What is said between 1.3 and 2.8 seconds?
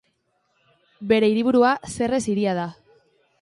hiriburua Serres hiria da.